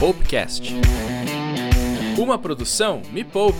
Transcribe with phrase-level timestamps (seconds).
[0.00, 0.72] Poupecast.
[2.16, 3.58] Uma produção Me Poupe.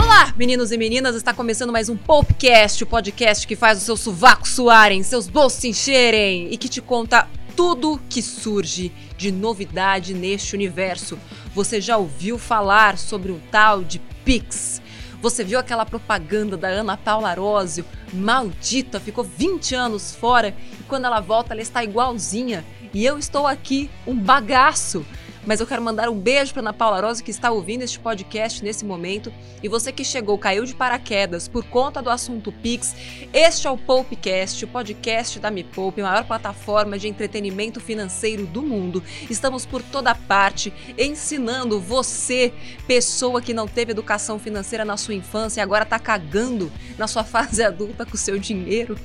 [0.00, 3.98] Olá, meninos e meninas, está começando mais um Poupecast, o podcast que faz os seus
[3.98, 10.14] sovacos suarem, seus bolsos se encherem e que te conta tudo que surge de novidade
[10.14, 11.18] neste universo.
[11.52, 14.80] Você já ouviu falar sobre um tal de Pix?
[15.26, 17.84] Você viu aquela propaganda da Ana Paula Arósio?
[18.12, 22.64] Maldita, ficou 20 anos fora e quando ela volta ela está igualzinha.
[22.94, 25.04] E eu estou aqui, um bagaço.
[25.46, 28.64] Mas eu quero mandar um beijo para Ana Paula Rosa que está ouvindo este podcast
[28.64, 29.32] nesse momento.
[29.62, 32.96] E você que chegou, caiu de paraquedas por conta do assunto Pix,
[33.32, 38.44] este é o Poupecast, o podcast da Me Poupe, a maior plataforma de entretenimento financeiro
[38.44, 39.02] do mundo.
[39.30, 42.52] Estamos por toda parte ensinando você,
[42.88, 47.22] pessoa que não teve educação financeira na sua infância e agora está cagando na sua
[47.22, 48.98] fase adulta com o seu dinheiro.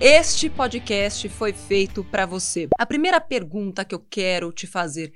[0.00, 2.68] Este podcast foi feito para você.
[2.78, 5.12] A primeira pergunta que eu quero te fazer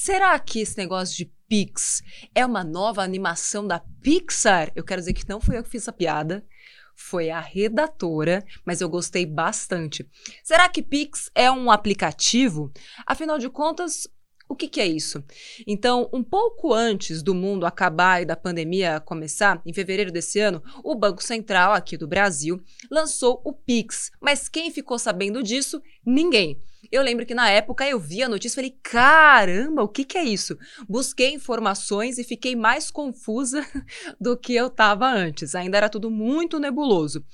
[0.00, 4.70] Será que esse negócio de Pix é uma nova animação da Pixar?
[4.76, 6.46] Eu quero dizer que não fui eu que fiz essa piada,
[6.94, 10.08] foi a redatora, mas eu gostei bastante.
[10.44, 12.72] Será que Pix é um aplicativo?
[13.04, 14.06] Afinal de contas,
[14.48, 15.22] o que, que, é isso?
[15.66, 20.62] Então, um pouco antes do mundo acabar e da pandemia começar, em fevereiro desse ano,
[20.84, 24.12] o Banco Central aqui do Brasil lançou o Pix.
[24.22, 25.82] Mas quem ficou sabendo disso?
[26.06, 26.62] Ninguém.
[26.90, 30.16] Eu lembro que na época eu vi a notícia e falei: caramba, o que, que
[30.16, 30.56] é isso?
[30.88, 33.66] Busquei informações e fiquei mais confusa
[34.20, 35.54] do que eu estava antes.
[35.54, 37.24] Ainda era tudo muito nebuloso.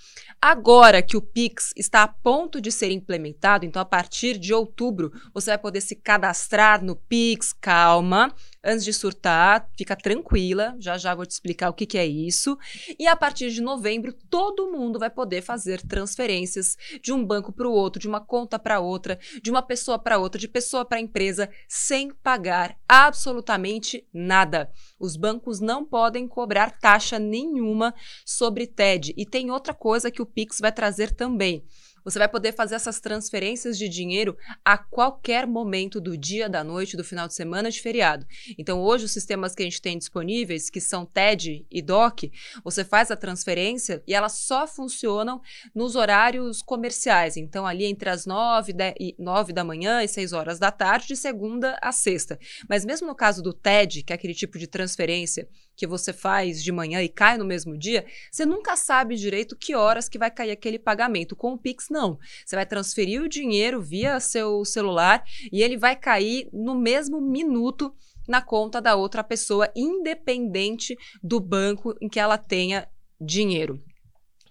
[0.41, 5.13] Agora que o Pix está a ponto de ser implementado, então a partir de outubro
[5.33, 7.53] você vai poder se cadastrar no Pix.
[7.53, 12.07] Calma, antes de surtar, fica tranquila, já já vou te explicar o que, que é
[12.07, 12.57] isso.
[12.99, 17.69] E a partir de novembro, todo mundo vai poder fazer transferências de um banco para
[17.69, 21.01] o outro, de uma conta para outra, de uma pessoa para outra, de pessoa para
[21.01, 24.71] empresa, sem pagar absolutamente nada.
[24.99, 29.13] Os bancos não podem cobrar taxa nenhuma sobre TED.
[29.17, 31.65] E tem outra coisa que o Pix vai trazer também.
[32.05, 36.97] Você vai poder fazer essas transferências de dinheiro a qualquer momento do dia, da noite,
[36.97, 38.27] do final de semana, de feriado.
[38.59, 42.31] Então, hoje, os sistemas que a gente tem disponíveis, que são TED e DOC,
[42.63, 45.41] você faz a transferência e elas só funcionam
[45.75, 47.37] nos horários comerciais.
[47.37, 48.75] Então, ali entre as 9,
[49.19, 52.39] 9 da manhã e 6 horas da tarde, de segunda a sexta.
[52.69, 56.63] Mas mesmo no caso do TED, que é aquele tipo de transferência que você faz
[56.63, 60.31] de manhã e cai no mesmo dia, você nunca sabe direito que horas que vai
[60.31, 61.35] cair aquele pagamento.
[61.35, 62.19] Com o Pix, não.
[62.45, 67.95] Você vai transferir o dinheiro via seu celular e ele vai cair no mesmo minuto
[68.27, 72.89] na conta da outra pessoa, independente do banco em que ela tenha
[73.21, 73.81] dinheiro.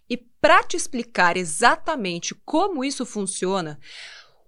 [0.09, 3.80] E para te explicar exatamente como isso funciona,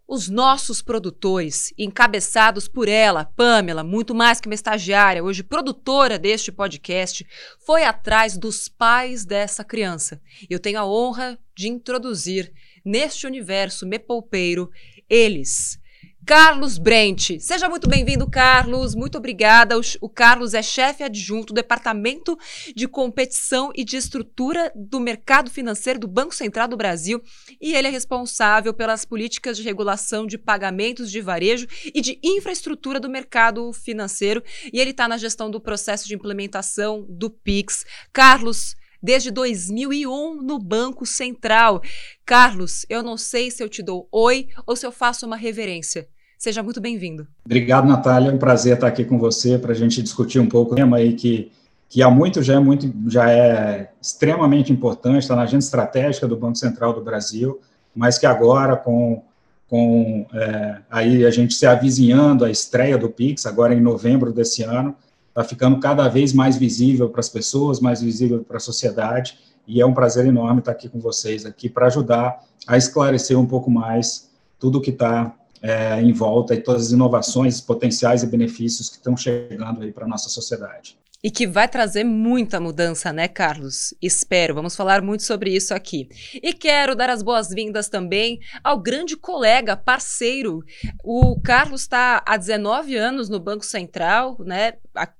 [0.07, 6.51] os nossos produtores, encabeçados por ela, Pamela, muito mais que uma estagiária, hoje produtora deste
[6.51, 7.25] podcast,
[7.65, 10.21] foi atrás dos pais dessa criança.
[10.47, 12.53] Eu tenho a honra de introduzir
[12.85, 14.69] neste universo mepoupeiro
[15.09, 15.79] eles,
[16.25, 17.39] Carlos Brent.
[17.39, 18.95] Seja muito bem-vindo, Carlos.
[18.95, 19.75] Muito obrigada.
[20.01, 22.35] O, Carlos é chefe adjunto do Departamento
[22.75, 27.21] de Competição e de Estrutura do Mercado Financeiro do Banco Central do Brasil
[27.61, 32.99] e ele é responsável pelas políticas de regulação de pagamentos de varejo e de infraestrutura
[32.99, 34.41] do mercado financeiro
[34.73, 37.85] e ele está na gestão do processo de implementação do PIX.
[38.11, 41.81] Carlos, desde 2001 no Banco Central.
[42.25, 46.07] Carlos, eu não sei se eu te dou oi ou se eu faço uma reverência.
[46.37, 47.27] Seja muito bem-vindo.
[47.45, 48.29] Obrigado, Natália.
[48.29, 50.97] É um prazer estar aqui com você para a gente discutir um pouco o tema
[50.97, 51.51] aí que,
[51.89, 56.35] que há muito já é muito já é extremamente importante, está na agenda estratégica do
[56.35, 57.59] Banco Central do Brasil,
[57.95, 59.23] mas que agora com
[59.67, 64.61] com é, aí a gente se avizinhando a estreia do Pix agora em novembro desse
[64.61, 64.95] ano
[65.35, 69.37] está ficando cada vez mais visível para as pessoas, mais visível para a sociedade
[69.67, 73.45] e é um prazer enorme estar aqui com vocês aqui para ajudar a esclarecer um
[73.45, 78.27] pouco mais tudo o que está é, em volta e todas as inovações, potenciais e
[78.27, 80.97] benefícios que estão chegando aí para a nossa sociedade.
[81.25, 83.95] E que vai trazer muita mudança, né, Carlos?
[83.99, 84.53] Espero.
[84.53, 86.07] Vamos falar muito sobre isso aqui.
[86.35, 90.63] E quero dar as boas-vindas também ao grande colega, parceiro.
[91.03, 94.73] O Carlos está há 19 anos no Banco Central, né?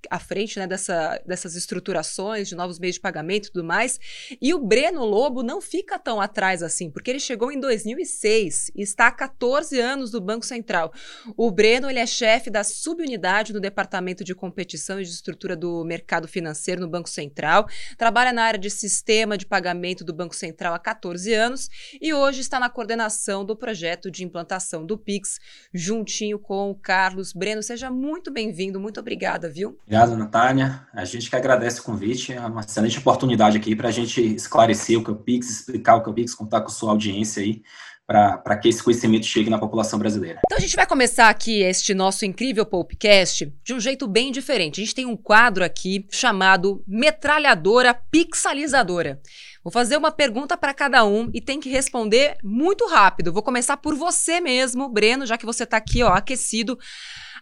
[0.10, 4.00] À, frente né, dessa, dessas estruturações de novos meios de pagamento e tudo mais.
[4.40, 8.84] E o Breno Lobo não fica tão atrás assim, porque ele chegou em 2006 e
[8.84, 10.94] está há 14 anos no Banco Central.
[11.36, 15.84] O Breno ele é chefe da subunidade do Departamento de Competição e de Estrutura do
[15.84, 20.36] Mercado mercado financeiro no Banco Central, trabalha na área de sistema de pagamento do Banco
[20.36, 21.70] Central há 14 anos
[22.02, 25.40] e hoje está na coordenação do projeto de implantação do Pix,
[25.74, 27.64] juntinho com o Carlos Breno.
[27.64, 29.80] Seja muito bem-vindo, muito obrigada, viu?
[29.84, 30.86] Obrigado, Natânia.
[30.94, 35.00] A gente que agradece o convite, é uma excelente oportunidade aqui para a gente esclarecer
[35.00, 37.42] o que é o Pix, explicar o que é o Pix, contar com sua audiência
[37.42, 37.62] aí
[38.07, 40.40] para que esse conhecimento chegue na população brasileira.
[40.46, 44.80] Então a gente vai começar aqui este nosso incrível podcast de um jeito bem diferente.
[44.80, 49.19] A gente tem um quadro aqui chamado Metralhadora Pixalizadora.
[49.63, 53.34] Vou fazer uma pergunta para cada um e tem que responder muito rápido.
[53.34, 56.78] Vou começar por você mesmo, Breno, já que você está aqui, ó, aquecido.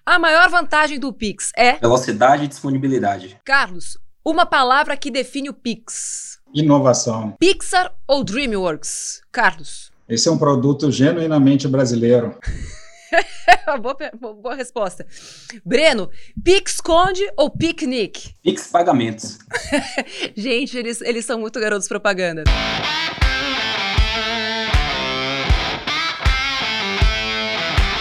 [0.06, 3.38] A maior vantagem do Pix é velocidade e disponibilidade.
[3.44, 6.40] Carlos, uma palavra que define o Pix.
[6.54, 7.36] Inovação.
[7.40, 9.22] Pixar ou DreamWorks?
[9.32, 9.93] Carlos.
[10.08, 12.38] Esse é um produto genuinamente brasileiro.
[13.82, 15.06] boa, boa, resposta.
[15.66, 16.10] Breno,
[16.44, 18.36] Pix Conde ou Picnic?
[18.44, 19.38] Pix Pagamentos.
[20.36, 22.44] Gente, eles, eles são muito garotos propaganda.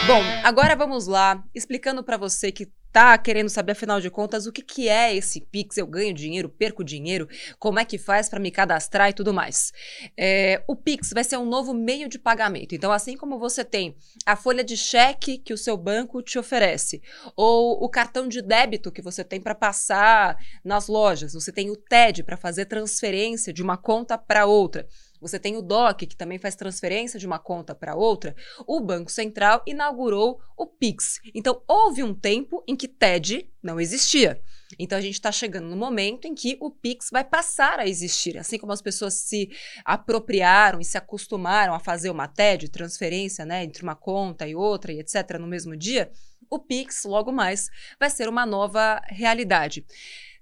[0.06, 4.52] Bom, agora vamos lá, explicando para você que tá querendo saber, afinal de contas, o
[4.52, 5.78] que, que é esse Pix?
[5.78, 7.26] Eu ganho dinheiro, perco dinheiro?
[7.58, 9.72] Como é que faz para me cadastrar e tudo mais?
[10.16, 12.74] É, o Pix vai ser um novo meio de pagamento.
[12.74, 13.96] Então, assim como você tem
[14.26, 17.00] a folha de cheque que o seu banco te oferece,
[17.34, 21.76] ou o cartão de débito que você tem para passar nas lojas, você tem o
[21.76, 24.86] TED para fazer transferência de uma conta para outra.
[25.22, 28.34] Você tem o DOC, que também faz transferência de uma conta para outra.
[28.66, 31.20] O Banco Central inaugurou o Pix.
[31.32, 34.42] Então, houve um tempo em que TED não existia.
[34.78, 38.36] Então, a gente está chegando no momento em que o Pix vai passar a existir.
[38.36, 39.48] Assim como as pessoas se
[39.84, 44.92] apropriaram e se acostumaram a fazer uma TED, transferência né, entre uma conta e outra
[44.92, 46.10] e etc., no mesmo dia,
[46.50, 49.86] o Pix, logo mais, vai ser uma nova realidade.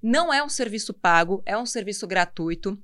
[0.02, 2.82] Não é um serviço pago, é um serviço gratuito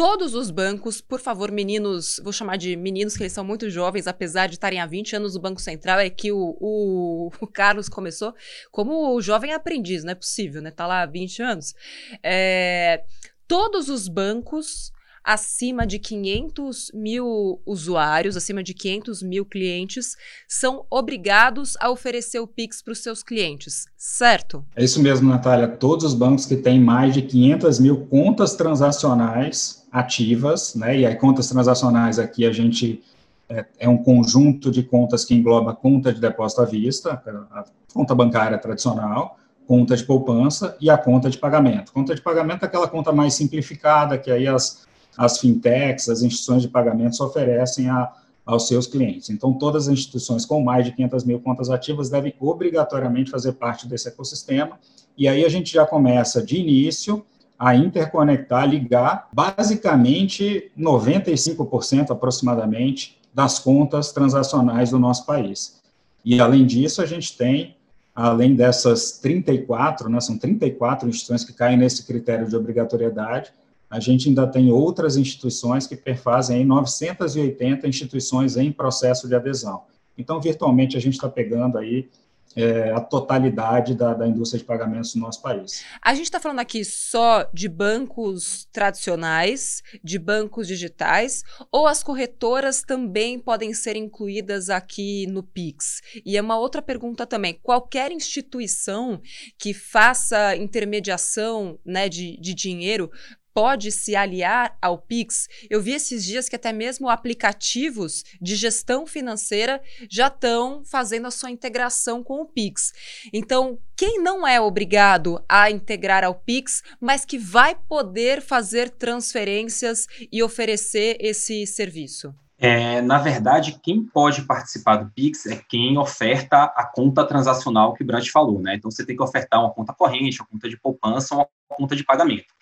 [0.00, 4.06] todos os bancos, por favor, meninos, vou chamar de meninos que eles são muito jovens,
[4.06, 7.86] apesar de estarem há 20 anos no Banco Central, é que o, o, o Carlos
[7.86, 8.34] começou
[8.72, 10.70] como jovem aprendiz, não é possível, né?
[10.70, 11.74] Tá lá há 20 anos.
[12.22, 13.04] É,
[13.46, 14.90] todos os bancos
[15.32, 20.16] acima de 500 mil usuários, acima de 500 mil clientes,
[20.48, 24.64] são obrigados a oferecer o Pix para os seus clientes, certo?
[24.74, 25.68] É isso mesmo, Natália.
[25.68, 30.98] Todos os bancos que têm mais de 500 mil contas transacionais ativas, né?
[30.98, 33.00] E aí, contas transacionais aqui a gente
[33.48, 37.22] é, é um conjunto de contas que engloba conta de depósito à vista,
[37.52, 41.92] a conta bancária tradicional, conta de poupança e a conta de pagamento.
[41.92, 46.62] Conta de pagamento é aquela conta mais simplificada, que aí as as fintechs, as instituições
[46.62, 48.12] de pagamentos oferecem a,
[48.44, 49.30] aos seus clientes.
[49.30, 53.86] Então, todas as instituições com mais de 500 mil contas ativas devem obrigatoriamente fazer parte
[53.86, 54.78] desse ecossistema,
[55.16, 57.24] e aí a gente já começa de início
[57.58, 65.78] a interconectar, ligar, basicamente 95% aproximadamente das contas transacionais do nosso país.
[66.24, 67.76] E, além disso, a gente tem,
[68.14, 73.52] além dessas 34, né, são 34 instituições que caem nesse critério de obrigatoriedade,
[73.90, 79.82] a gente ainda tem outras instituições que perfazem 980 instituições em processo de adesão.
[80.16, 82.08] Então, virtualmente, a gente está pegando aí
[82.56, 85.84] é, a totalidade da, da, indústria de pagamentos no nosso país.
[86.02, 92.82] A gente está falando aqui só de bancos tradicionais, de bancos digitais, ou as corretoras
[92.82, 96.00] também podem ser incluídas aqui no Pix?
[96.24, 99.20] E é uma outra pergunta também: qualquer instituição
[99.56, 103.10] que faça intermediação né, de, de dinheiro
[103.52, 105.48] pode se aliar ao Pix.
[105.68, 111.30] Eu vi esses dias que até mesmo aplicativos de gestão financeira já estão fazendo a
[111.30, 112.92] sua integração com o Pix.
[113.32, 120.06] Então, quem não é obrigado a integrar ao Pix, mas que vai poder fazer transferências
[120.32, 122.34] e oferecer esse serviço?
[122.62, 128.02] É, na verdade, quem pode participar do Pix é quem oferta a conta transacional que
[128.02, 128.74] o Brant falou, né?
[128.74, 132.04] Então, você tem que ofertar uma conta corrente, uma conta de poupança, uma conta de
[132.04, 132.52] pagamento.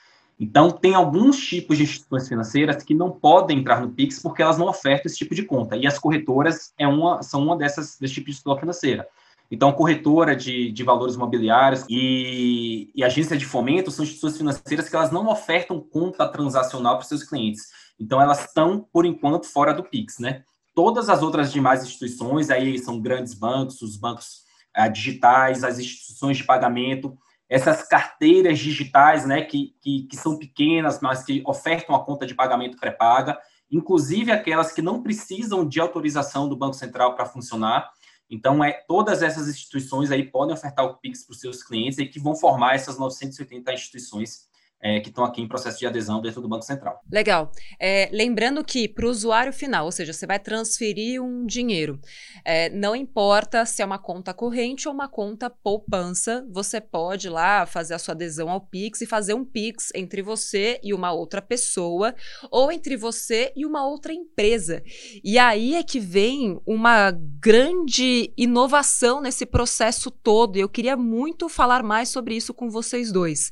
[0.41, 4.57] Então, tem alguns tipos de instituições financeiras que não podem entrar no Pix porque elas
[4.57, 5.77] não ofertam esse tipo de conta.
[5.77, 9.09] E as corretoras é uma, são uma dessas desse tipo de instituição financeira.
[9.51, 14.95] Então, corretora de, de valores imobiliários e, e agência de fomento são instituições financeiras que
[14.95, 17.69] elas não ofertam conta transacional para seus clientes.
[17.99, 20.45] Então, elas estão, por enquanto, fora do Pix, né?
[20.75, 26.37] Todas as outras demais instituições, aí são grandes bancos, os bancos ah, digitais, as instituições
[26.37, 27.19] de pagamento,
[27.49, 32.35] essas carteiras digitais, né, que, que, que são pequenas, mas que ofertam a conta de
[32.35, 33.39] pagamento pré-paga,
[33.71, 37.91] inclusive aquelas que não precisam de autorização do Banco Central para funcionar.
[38.31, 42.07] Então, é, todas essas instituições aí podem ofertar o Pix para os seus clientes e
[42.07, 44.48] que vão formar essas 980 instituições
[44.81, 47.01] é, que estão aqui em processo de adesão dentro do Banco Central.
[47.11, 47.51] Legal.
[47.81, 52.01] É, lembrando que para o usuário final, ou seja, você vai transferir um dinheiro,
[52.45, 57.67] é, não importa se é uma conta corrente ou uma conta poupança, você pode lá
[57.67, 61.43] fazer a sua adesão ao Pix e fazer um Pix entre você e uma outra
[61.43, 62.15] pessoa
[62.51, 64.83] ou entre você e uma outra empresa.
[65.25, 70.57] E aí é que vem uma grande inovação nesse processo todo.
[70.57, 73.51] E eu queria muito falar mais sobre isso com vocês dois.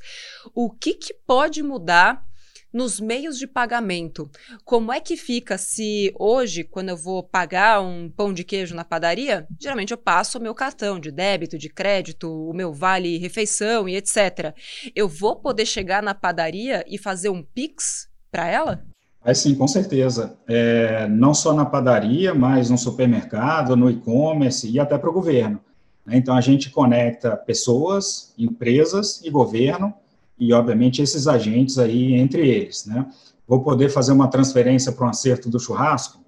[0.54, 2.24] O que, que pode mudar
[2.72, 4.30] nos meios de pagamento.
[4.62, 8.84] Como é que fica se hoje, quando eu vou pagar um pão de queijo na
[8.84, 13.88] padaria, geralmente eu passo o meu cartão de débito, de crédito, o meu vale refeição
[13.88, 14.54] e etc.
[14.94, 18.84] Eu vou poder chegar na padaria e fazer um Pix para ela?
[19.24, 20.36] É sim, com certeza.
[20.46, 25.60] É, não só na padaria, mas no supermercado, no e-commerce e até para o governo.
[26.08, 29.92] Então, a gente conecta pessoas, empresas e governo
[30.38, 33.06] e, obviamente, esses agentes aí entre eles, né?
[33.46, 36.20] Vou poder fazer uma transferência para um acerto do churrasco?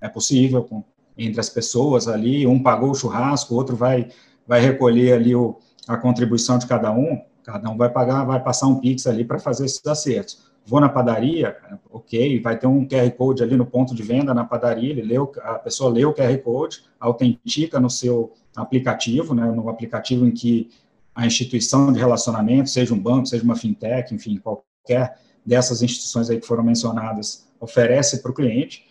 [0.00, 0.82] É possível, com,
[1.16, 4.08] entre as pessoas ali, um pagou o churrasco, o outro vai,
[4.46, 8.66] vai recolher ali o, a contribuição de cada um, cada um vai pagar, vai passar
[8.68, 10.50] um Pix ali para fazer esses acertos.
[10.64, 11.56] Vou na padaria,
[11.90, 15.32] ok, vai ter um QR Code ali no ponto de venda na padaria, ele leu,
[15.42, 20.70] a pessoa lê o QR Code, autentica no seu aplicativo, né, no aplicativo em que
[21.14, 26.40] a instituição de relacionamento, seja um banco, seja uma fintech, enfim, qualquer dessas instituições aí
[26.40, 28.86] que foram mencionadas, oferece para o cliente,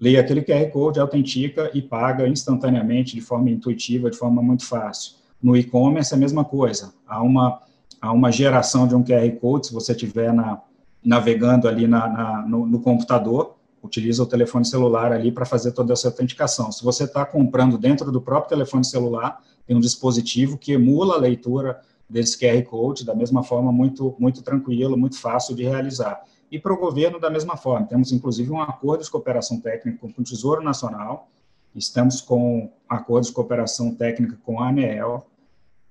[0.00, 5.16] lê aquele QR Code, autentica e paga instantaneamente, de forma intuitiva, de forma muito fácil.
[5.42, 6.94] No e-commerce, é a mesma coisa.
[7.06, 7.60] Há uma,
[8.00, 10.60] há uma geração de um QR Code, se você estiver na,
[11.04, 15.92] navegando ali na, na no, no, computador, utiliza o telefone celular ali para fazer toda
[15.92, 16.70] essa autenticação.
[16.70, 21.18] Se você está comprando dentro do próprio telefone celular, tem um dispositivo que emula a
[21.18, 26.22] leitura desse QR Code da mesma forma, muito, muito tranquilo, muito fácil de realizar.
[26.50, 27.86] E para o governo, da mesma forma.
[27.86, 31.28] Temos, inclusive, um acordo de cooperação técnica com o Tesouro Nacional,
[31.74, 35.26] estamos com acordos de cooperação técnica com a ANEEL,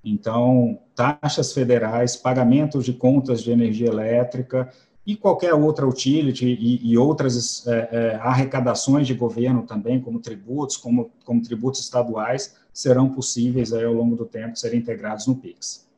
[0.04, 4.72] então, taxas federais, pagamentos de contas de energia elétrica,
[5.06, 10.78] e qualquer outra utility e, e outras é, é, arrecadações de governo também, como tributos,
[10.78, 15.90] como, como tributos estaduais, serão possíveis aí, ao longo do tempo serem integrados no PIX.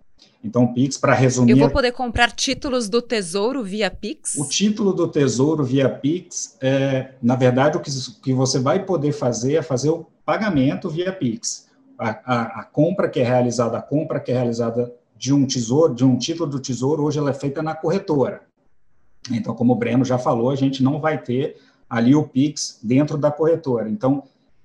[0.43, 1.51] Então, o Pix, para resumir.
[1.51, 4.36] Eu vou poder comprar títulos do Tesouro via Pix?
[4.36, 7.89] O título do Tesouro via Pix, é, na verdade, o que,
[8.22, 11.67] que você vai poder fazer é fazer o pagamento via Pix.
[11.98, 15.95] A, a, a, compra que é realizada, a compra que é realizada de um tesouro,
[15.95, 18.41] de um título do Tesouro, hoje ela é feita na corretora.
[19.31, 21.57] Então, como o Breno já falou, a gente não vai ter
[21.89, 23.89] ali o Pix dentro da corretora.
[23.89, 24.23] Então,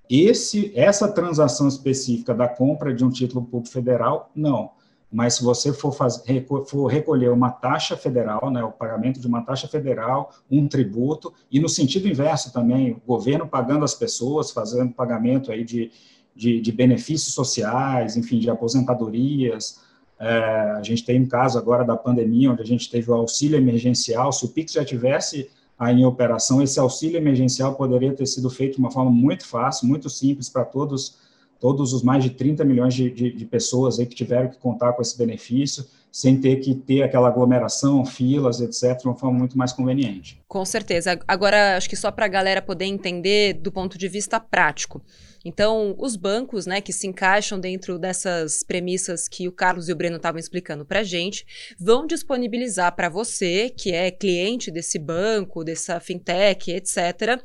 [0.09, 4.71] esse, essa transação específica da compra de um título público federal, não.
[5.11, 9.43] Mas se você for, fazer, for recolher uma taxa federal, né, o pagamento de uma
[9.43, 14.93] taxa federal, um tributo, e no sentido inverso também, o governo pagando as pessoas, fazendo
[14.93, 15.91] pagamento aí de,
[16.35, 19.81] de, de benefícios sociais, enfim, de aposentadorias,
[20.21, 20.29] é,
[20.77, 24.33] a gente tem um caso agora da pandemia, onde a gente teve o auxílio emergencial.
[24.33, 25.49] Se o PIX já tivesse
[25.81, 30.11] em operação, esse auxílio emergencial poderia ter sido feito de uma forma muito fácil, muito
[30.11, 31.17] simples para todos,
[31.61, 34.93] todos os mais de 30 milhões de, de, de, pessoas aí que tiveram que contar
[34.95, 39.57] com esse benefício, sem ter que ter aquela aglomeração, filas, etc., de uma forma muito
[39.57, 40.41] mais conveniente.
[40.49, 41.19] Com certeza.
[41.27, 45.03] Agora, acho que só para a galera poder entender do ponto de vista prático.
[45.45, 49.97] Então, os bancos, né, que se encaixam dentro dessas premissas que o Carlos e o
[49.97, 51.47] Breno estavam explicando para gente,
[51.79, 57.43] vão disponibilizar para você, que é cliente desse banco, dessa fintech, etc.,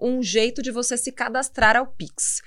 [0.00, 2.40] um jeito de você se cadastrar ao Pix.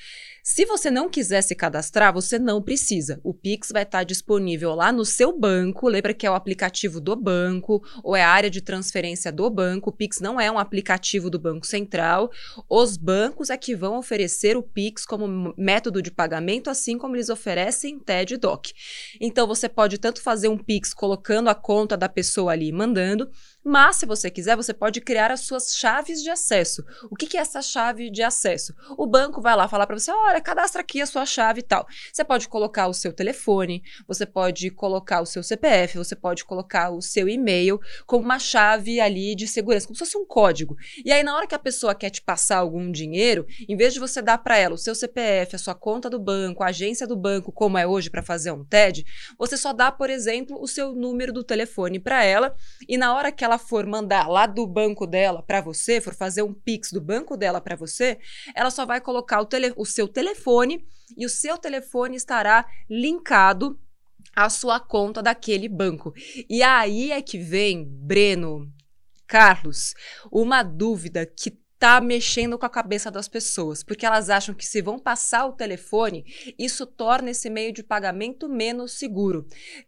[0.47, 3.19] Se você não quiser se cadastrar, você não precisa.
[3.23, 5.89] O Pix vai estar disponível lá no seu banco.
[5.89, 9.89] Lembra que é o aplicativo do banco ou é a área de transferência do banco.
[9.89, 12.29] O Pix não é um aplicativo do Banco Central.
[12.69, 17.29] Os bancos é que vão oferecer o Pix como método de pagamento, assim como eles
[17.29, 18.71] oferecem TED e DOC.
[19.19, 23.31] Então você pode tanto fazer um Pix colocando a conta da pessoa ali e mandando,
[23.67, 26.85] mas, se você quiser, você pode criar as suas chaves de acesso.
[27.09, 28.75] O que, que é essa chave de acesso?
[28.95, 31.87] O banco vai lá falar para você: olha, cadastra aqui a sua chave e tal.
[32.13, 36.91] Você pode colocar o seu telefone, você pode colocar o seu CPF, você pode colocar
[36.91, 40.77] o seu e-mail como uma chave ali de segurança, como se fosse um código.
[41.03, 43.99] E aí, na hora que a pessoa quer te passar algum dinheiro, em vez de
[43.99, 47.15] você dar para ela o seu CPF, a sua conta do banco, a agência do
[47.15, 49.03] banco, como é hoje para fazer um TED,
[49.39, 52.55] você só dá, por exemplo, o seu número do telefone para ela
[52.87, 56.13] e na hora que ela ela for mandar lá do banco dela para você, for
[56.13, 58.19] fazer um Pix do banco dela para você,
[58.53, 60.85] ela só vai colocar o, tele, o seu telefone
[61.17, 63.79] e o seu telefone estará linkado
[64.35, 66.13] à sua conta daquele banco.
[66.49, 68.69] E aí é que vem, Breno,
[69.25, 69.93] Carlos,
[70.29, 74.81] uma dúvida que tá mexendo com a cabeça das pessoas, porque elas acham que se
[74.81, 76.25] vão passar o telefone,
[76.57, 79.45] isso torna esse meio de pagamento menos seguro.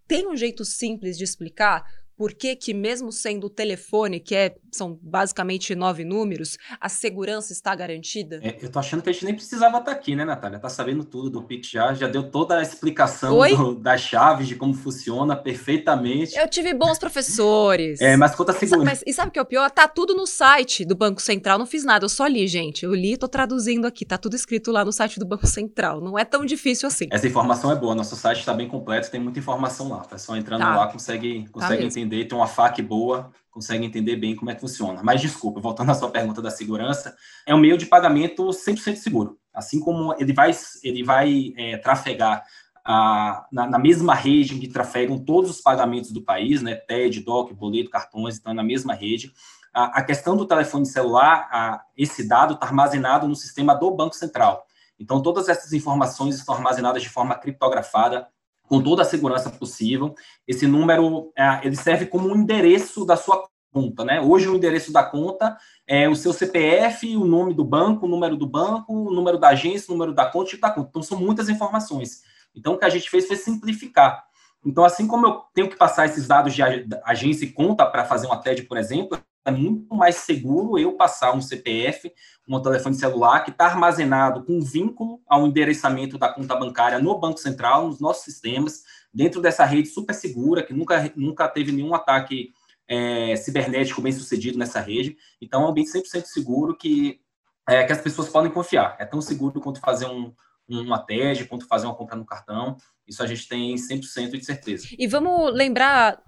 [0.08, 1.86] Tem um jeito simples de explicar
[2.18, 7.54] por que, que mesmo sendo o telefone, que é, são basicamente nove números, a segurança
[7.54, 8.40] está garantida?
[8.42, 10.58] É, eu tô achando que a gente nem precisava estar tá aqui, né, Natália?
[10.58, 14.56] Tá sabendo tudo do Pix já, já deu toda a explicação do, das chaves, de
[14.56, 16.36] como funciona perfeitamente.
[16.36, 18.02] Eu tive bons professores.
[18.02, 18.86] É, mas conta a segurança.
[18.86, 19.70] Mas, e sabe o que é o pior?
[19.70, 22.84] Tá tudo no site do Banco Central, não fiz nada, eu só li, gente.
[22.84, 26.02] Eu li e tô traduzindo aqui, tá tudo escrito lá no site do Banco Central.
[26.02, 27.08] Não é tão difícil assim.
[27.12, 30.02] Essa informação é boa, nosso site está bem completo, tem muita informação lá.
[30.02, 30.76] O pessoal entrando tá.
[30.76, 34.56] lá consegue, consegue tá entender entender, tem uma FAQ boa, consegue entender bem como é
[34.56, 35.02] que funciona.
[35.04, 39.38] Mas desculpa, voltando à sua pergunta da segurança, é um meio de pagamento 100% seguro.
[39.54, 40.52] Assim como ele vai,
[40.84, 42.44] ele vai é, trafegar
[42.86, 47.20] a, na, na, mesma rede em que trafegam todos os pagamentos do país, né, TED,
[47.22, 49.34] DOC, boleto, cartões, então é na mesma rede.
[49.74, 54.16] A, a questão do telefone celular, a, esse dado está armazenado no sistema do Banco
[54.16, 54.66] Central.
[55.00, 58.28] Então, todas essas informações estão armazenadas de forma criptografada,
[58.68, 60.14] com toda a segurança possível.
[60.48, 64.22] Esse número, é, ele serve como um endereço da sua conta, né?
[64.22, 68.36] Hoje o endereço da conta é o seu CPF, o nome do banco, o número
[68.36, 70.90] do banco, o número da agência, o número da conta e da conta.
[70.90, 72.22] Então são muitas informações.
[72.56, 74.24] Então o que a gente fez foi simplificar.
[74.66, 76.62] Então assim como eu tenho que passar esses dados de
[77.04, 81.34] agência e conta para fazer uma TED, por exemplo, é muito mais seguro eu passar
[81.34, 82.12] um CPF,
[82.48, 87.40] um telefone celular que está armazenado com vínculo ao endereçamento da conta bancária no Banco
[87.40, 92.52] Central, nos nossos sistemas, dentro dessa rede super segura, que nunca, nunca teve nenhum ataque
[92.90, 95.16] é, cibernético bem sucedido nessa rede.
[95.42, 97.22] Então, é um ambiente 100% seguro que,
[97.68, 98.98] é, que as pessoas podem confiar.
[99.00, 100.34] É tão seguro quanto fazer um,
[100.68, 102.76] uma TED, quanto fazer uma compra no cartão.
[103.08, 104.88] Isso a gente tem 100% de certeza.
[104.98, 106.22] E vamos lembrar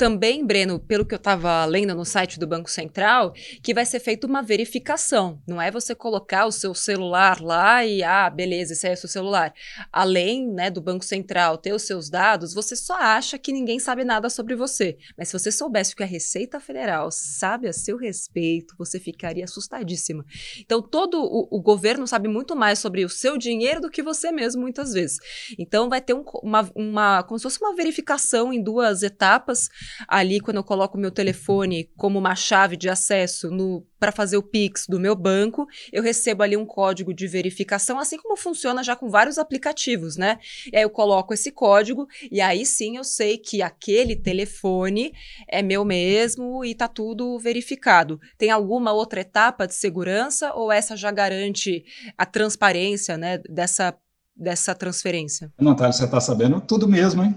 [0.00, 4.00] também, Breno, pelo que eu estava lendo no site do Banco Central, que vai ser
[4.00, 5.38] feita uma verificação.
[5.46, 9.10] Não é você colocar o seu celular lá e, ah, beleza, esse é o seu
[9.10, 9.52] celular.
[9.92, 14.02] Além né, do Banco Central ter os seus dados, você só acha que ninguém sabe
[14.02, 14.96] nada sobre você.
[15.18, 20.24] Mas se você soubesse que a Receita Federal sabe a seu respeito, você ficaria assustadíssima.
[20.58, 24.32] Então, todo o, o governo sabe muito mais sobre o seu dinheiro do que você
[24.32, 25.18] mesmo, muitas vezes.
[25.58, 29.68] Então, vai ter um, uma, uma, como se fosse uma verificação em duas etapas
[30.06, 33.50] ali quando eu coloco o meu telefone como uma chave de acesso
[33.98, 38.16] para fazer o Pix do meu banco, eu recebo ali um código de verificação, assim
[38.16, 40.38] como funciona já com vários aplicativos, né?
[40.72, 45.12] E aí eu coloco esse código e aí sim eu sei que aquele telefone
[45.46, 48.18] é meu mesmo e tá tudo verificado.
[48.38, 51.84] Tem alguma outra etapa de segurança ou essa já garante
[52.16, 53.94] a transparência, né, dessa
[54.40, 55.52] dessa transferência?
[55.60, 57.34] Natália, você está sabendo tudo mesmo, hein?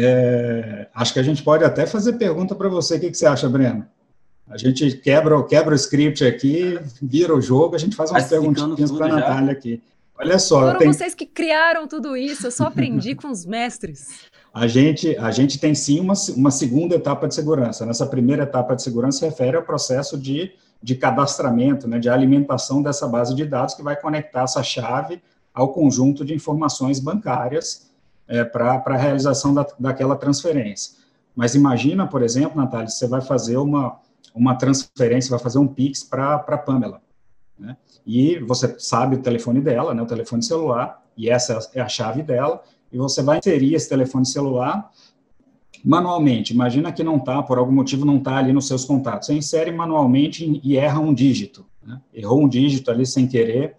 [0.00, 2.96] É, acho que a gente pode até fazer pergunta para você.
[2.96, 3.84] O que, que, você acha, Breno?
[4.48, 8.92] A gente quebra, quebra o script aqui, vira o jogo, a gente faz umas perguntinhas
[8.92, 9.82] para a Natália aqui.
[10.16, 10.60] Olha só.
[10.60, 10.92] Foram tem...
[10.92, 14.26] vocês que criaram tudo isso, eu só aprendi com os mestres.
[14.54, 17.84] A gente, a gente tem sim uma, uma segunda etapa de segurança.
[17.84, 22.82] Nessa primeira etapa de segurança se refere ao processo de, de cadastramento, né, de alimentação
[22.82, 25.20] dessa base de dados que vai conectar essa chave
[25.52, 27.87] ao conjunto de informações bancárias
[28.28, 30.98] é, para a realização da, daquela transferência.
[31.34, 33.98] Mas imagina, por exemplo, Natália, você vai fazer uma,
[34.34, 37.00] uma transferência, vai fazer um Pix para a Pamela,
[37.58, 37.76] né?
[38.06, 42.22] E você sabe o telefone dela, né, o telefone celular, e essa é a chave
[42.22, 44.90] dela, e você vai inserir esse telefone celular
[45.84, 46.54] manualmente.
[46.54, 49.26] Imagina que não está, por algum motivo não está ali nos seus contatos.
[49.26, 51.66] Você insere manualmente e erra um dígito.
[51.82, 52.00] Né?
[52.12, 53.76] Errou um dígito ali sem querer,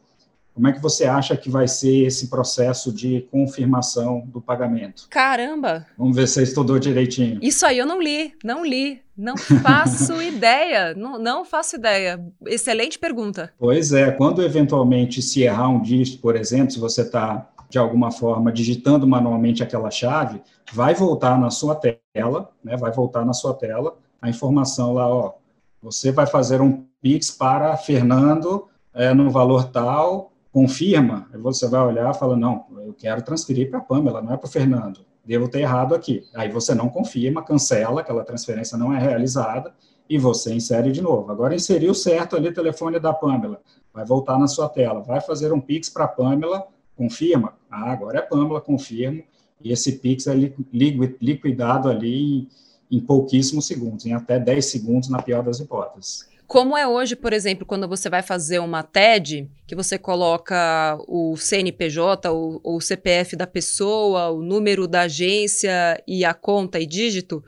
[0.59, 5.07] como é que você acha que vai ser esse processo de confirmação do pagamento?
[5.09, 5.87] Caramba!
[5.97, 7.39] Vamos ver se você estudou direitinho.
[7.41, 9.01] Isso aí eu não li, não li.
[9.15, 12.19] Não faço ideia, não, não faço ideia.
[12.45, 13.53] Excelente pergunta.
[13.57, 18.11] Pois é, quando eventualmente se errar um dígito, por exemplo, se você está de alguma
[18.11, 20.41] forma digitando manualmente aquela chave,
[20.73, 22.75] vai voltar na sua tela, né?
[22.75, 25.35] Vai voltar na sua tela a informação lá, ó.
[25.81, 32.13] Você vai fazer um Pix para Fernando é, no valor tal, confirma, você vai olhar
[32.13, 35.47] e fala, não, eu quero transferir para a Pamela, não é para o Fernando, devo
[35.47, 36.23] ter errado aqui.
[36.33, 39.73] Aí você não confirma, cancela, aquela transferência não é realizada,
[40.09, 41.31] e você insere de novo.
[41.31, 43.61] Agora inseriu certo ali o telefone da Pamela,
[43.93, 48.19] vai voltar na sua tela, vai fazer um Pix para a Pamela, confirma, ah, agora
[48.19, 49.23] é Pamela, confirmo,
[49.61, 52.49] e esse Pix é liquidado ali
[52.89, 56.28] em, em pouquíssimos segundos, em até 10 segundos, na pior das hipóteses.
[56.49, 61.37] Como é hoje, por exemplo, quando você vai fazer uma TED, que você coloca o
[61.37, 67.43] CNPJ, o, o CPF da pessoa, o número da agência e a conta e dígito,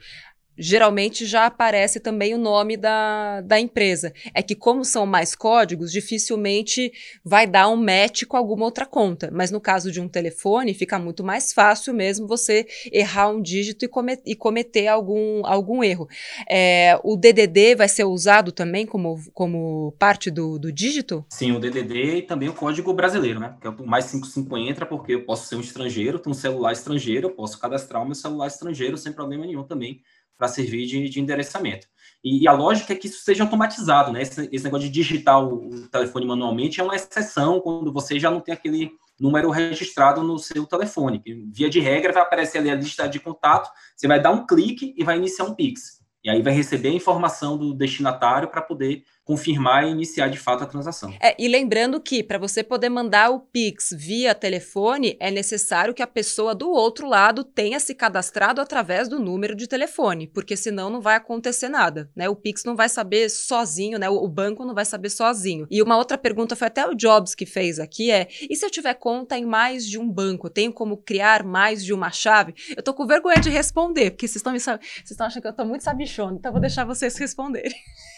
[0.57, 4.13] geralmente já aparece também o nome da, da empresa.
[4.33, 6.91] É que, como são mais códigos, dificilmente
[7.23, 9.29] vai dar um match com alguma outra conta.
[9.31, 13.85] Mas no caso de um telefone, fica muito mais fácil mesmo você errar um dígito
[13.85, 13.89] e,
[14.25, 16.07] e cometer algum, algum erro.
[16.49, 21.25] É, o DDD vai ser usado também como, como parte do, do dígito?
[21.29, 23.55] Sim, o DDD e também o código brasileiro, né?
[23.59, 26.71] Que é o mais 55 entra, porque eu posso ser um estrangeiro, ter um celular
[26.71, 30.01] estrangeiro, eu posso cadastrar o meu celular estrangeiro sem problema nenhum também
[30.41, 31.85] para servir de, de endereçamento.
[32.23, 34.23] E, e, a lógica é que isso seja automatizado, né?
[34.23, 38.39] Esse, esse negócio de digitar o, telefone manualmente é uma exceção quando você já não
[38.39, 41.19] tem aquele número registrado no seu telefone.
[41.19, 44.47] Que, via de regra, vai aparecer ali a lista de contato, você vai dar um
[44.47, 46.01] clique e vai iniciar um Pix.
[46.23, 50.63] E aí vai receber a informação do destinatário para poder confirmar e iniciar de fato
[50.63, 51.13] a transação.
[51.21, 56.01] É, e lembrando que para você poder mandar o Pix via telefone, é necessário que
[56.01, 60.89] a pessoa do outro lado tenha se cadastrado através do número de telefone, porque senão
[60.89, 62.27] não vai acontecer nada, né?
[62.29, 64.09] O Pix não vai saber sozinho, né?
[64.09, 65.67] O, banco não vai saber sozinho.
[65.69, 68.71] E uma outra pergunta foi até o Jobs que fez aqui é: e se eu
[68.71, 72.53] tiver conta em mais de um banco, tenho como criar mais de uma chave?
[72.75, 76.37] Eu tô com vergonha de responder, porque vocês estão achando que eu tô muito sabichona,
[76.37, 77.71] então vou deixar vocês responderem.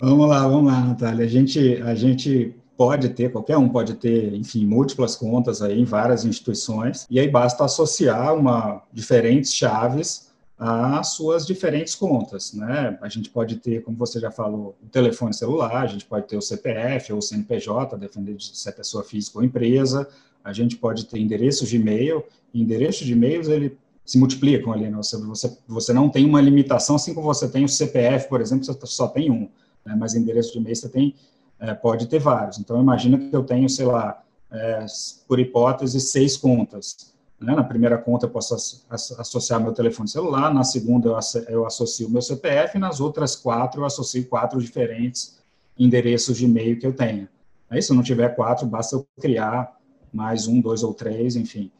[0.00, 1.24] vamos lá, vamos lá, Natália.
[1.24, 5.84] A gente, a gente pode ter, qualquer um pode ter, enfim, múltiplas contas aí em
[5.84, 10.26] várias instituições, e aí basta associar uma diferentes chaves
[10.58, 12.98] às suas diferentes contas, né?
[13.02, 16.36] A gente pode ter, como você já falou, o telefone celular, a gente pode ter
[16.36, 20.08] o CPF ou o CNPJ, dependendo de se é pessoa física ou empresa,
[20.42, 22.24] a gente pode ter endereços de e-mail,
[22.54, 23.76] endereço de e-mails, ele
[24.06, 24.88] se multiplicam ali.
[24.88, 24.96] Né?
[24.96, 28.64] Você, você, você não tem uma limitação, assim como você tem o CPF, por exemplo,
[28.64, 29.48] você só tem um,
[29.84, 29.94] né?
[29.98, 31.14] mas endereço de e-mail você tem,
[31.58, 32.58] é, pode ter vários.
[32.58, 34.86] Então, imagina que eu tenho, sei lá, é,
[35.26, 37.12] por hipótese, seis contas.
[37.40, 37.54] Né?
[37.54, 38.54] Na primeira conta eu posso
[38.88, 44.24] associar meu telefone celular, na segunda eu associo meu CPF, nas outras quatro eu associo
[44.26, 45.36] quatro diferentes
[45.78, 47.28] endereços de e-mail que eu tenho.
[47.68, 49.76] Aí, se eu não tiver quatro, basta eu criar
[50.12, 51.70] mais um, dois ou três, enfim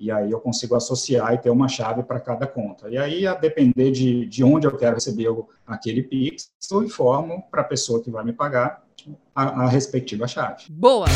[0.00, 2.88] e aí eu consigo associar e ter uma chave para cada conta.
[2.88, 5.28] E aí, a depender de, de onde eu quero receber
[5.66, 8.82] aquele Pix, eu informo para a pessoa que vai me pagar
[9.34, 10.64] a, a respectiva chave.
[10.70, 11.06] Boa!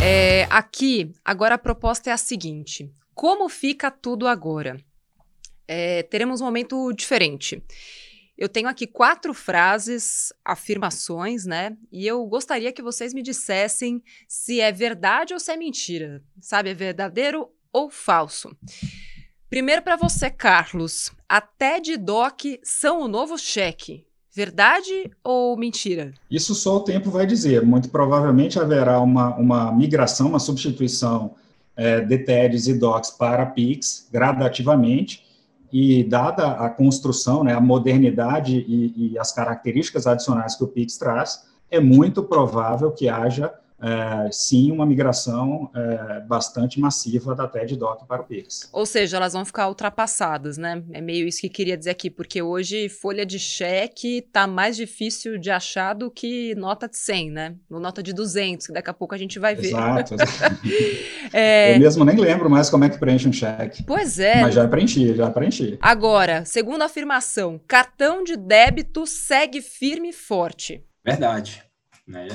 [0.00, 4.78] É, aqui, agora a proposta é a seguinte: como fica tudo agora?
[5.66, 7.60] É, teremos um momento diferente.
[8.38, 11.76] Eu tenho aqui quatro frases, afirmações, né?
[11.90, 16.22] E eu gostaria que vocês me dissessem se é verdade ou se é mentira.
[16.40, 18.56] Sabe, é verdadeiro ou falso.
[19.50, 21.10] Primeiro para você, Carlos.
[21.28, 24.06] A TED Doc são o novo cheque.
[24.32, 26.14] Verdade ou mentira?
[26.30, 27.66] Isso só o tempo vai dizer.
[27.66, 31.34] Muito provavelmente haverá uma, uma migração, uma substituição
[31.74, 35.26] é, de TEDs e DOCs para PIX gradativamente
[35.72, 40.96] e dada a construção, né, a modernidade e, e, as características adicionais que o Pix
[40.96, 47.76] traz, é muito provável que haja é, sim uma migração é, bastante massiva da TED
[47.76, 48.68] Doc para o Pix.
[48.72, 50.82] Ou seja, elas vão ficar ultrapassadas, né?
[50.92, 55.38] É meio isso que queria dizer aqui, porque hoje folha de cheque tá mais difícil
[55.38, 57.54] de achar do que nota de 100, né?
[57.70, 59.68] Ou nota de 200, que daqui a pouco a gente vai ver.
[59.78, 60.16] Exato.
[61.32, 61.76] é...
[61.76, 63.84] Eu mesmo nem lembro mais como é que preenche um cheque.
[63.84, 64.42] Pois é.
[64.42, 65.78] Mas já preenchi, já preenchi.
[65.80, 70.84] Agora, segunda afirmação, cartão de débito segue firme e forte.
[71.04, 71.62] Verdade.
[72.06, 72.28] Né?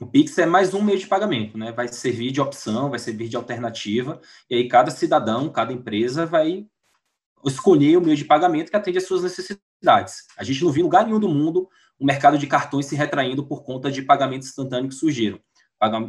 [0.00, 1.72] O Pix é mais um meio de pagamento, né?
[1.72, 6.66] Vai servir de opção, vai servir de alternativa, e aí cada cidadão, cada empresa vai
[7.44, 10.26] escolher o meio de pagamento que atende às suas necessidades.
[10.38, 13.46] A gente não viu em lugar nenhum do mundo o mercado de cartões se retraindo
[13.46, 15.38] por conta de pagamentos instantâneos que surgiram.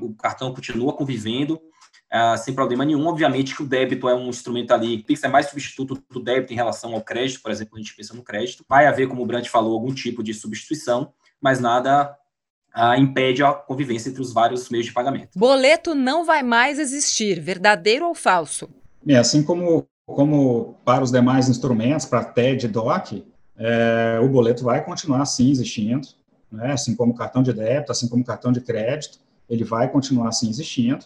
[0.02, 3.06] O cartão continua convivendo uh, sem problema nenhum.
[3.06, 6.54] Obviamente que o débito é um instrumento ali, o Pix é mais substituto do débito
[6.54, 8.64] em relação ao crédito, por exemplo, a gente pensa no crédito.
[8.70, 12.18] Vai haver, como o Brant falou, algum tipo de substituição, mas nada
[12.76, 15.30] uh, impede a convivência entre os vários meios de pagamento.
[15.36, 18.70] Boleto não vai mais existir, verdadeiro ou falso?
[19.08, 23.26] É, assim como, como para os demais instrumentos, para TED e DOC,
[23.58, 26.08] é, o boleto vai continuar sim existindo,
[26.52, 26.74] né?
[26.74, 31.06] assim como cartão de débito, assim como cartão de crédito, ele vai continuar assim existindo.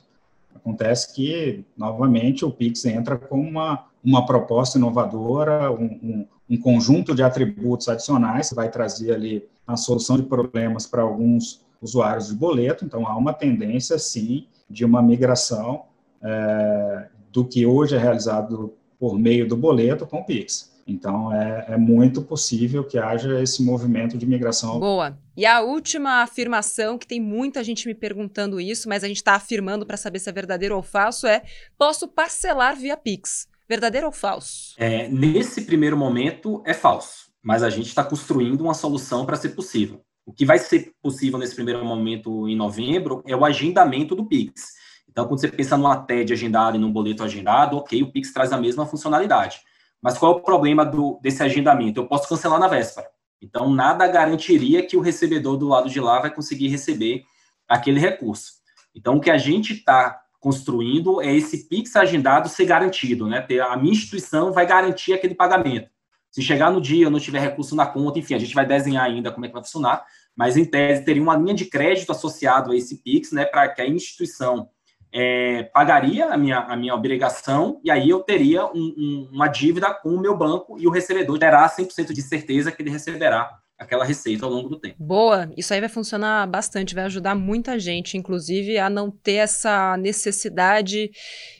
[0.55, 7.15] Acontece que, novamente, o Pix entra com uma, uma proposta inovadora, um, um, um conjunto
[7.15, 12.35] de atributos adicionais que vai trazer ali a solução de problemas para alguns usuários de
[12.35, 12.85] boleto.
[12.85, 15.85] Então, há uma tendência, sim, de uma migração
[16.23, 20.73] é, do que hoje é realizado por meio do boleto com o Pix.
[20.87, 24.79] Então, é, é, muito possível que haja esse movimento de migração.
[24.79, 25.17] Boa.
[25.35, 29.33] E a última afirmação, que tem muita gente me perguntando isso, mas a gente está
[29.33, 31.41] afirmando para saber se é verdadeiro ou falso, é:
[31.75, 33.47] posso parcelar via Pix.
[33.67, 34.75] Verdadeiro ou falso?
[34.77, 37.31] É, nesse primeiro momento, é falso.
[37.41, 40.01] Mas a gente está construindo uma solução para ser possível.
[40.25, 44.73] O que vai ser possível nesse primeiro momento, em novembro, é o agendamento do Pix.
[45.07, 48.51] Então, quando você pensa numa TED agendada e num boleto agendado, ok, o Pix traz
[48.51, 49.59] a mesma funcionalidade.
[50.01, 51.99] Mas qual é o problema do, desse agendamento?
[51.99, 53.07] Eu posso cancelar na véspera.
[53.41, 57.23] Então, nada garantiria que o recebedor do lado de lá vai conseguir receber
[57.67, 58.53] aquele recurso.
[58.93, 63.41] Então, o que a gente está construindo é esse Pix agendado ser garantido, né?
[63.41, 65.89] Ter, a minha instituição vai garantir aquele pagamento.
[66.29, 69.05] Se chegar no dia, eu não tiver recurso na conta, enfim, a gente vai desenhar
[69.05, 70.05] ainda como é que vai funcionar,
[70.35, 73.81] mas em tese teria uma linha de crédito associado a esse Pix, né, para que
[73.81, 74.69] a instituição
[75.11, 79.91] é, pagaria a minha, a minha obrigação e aí eu teria um, um, uma dívida
[79.95, 84.05] com o meu banco e o recebedor terá 100% de certeza que ele receberá aquela
[84.05, 84.95] receita ao longo do tempo.
[84.99, 89.97] Boa, isso aí vai funcionar bastante, vai ajudar muita gente, inclusive, a não ter essa
[89.97, 91.11] necessidade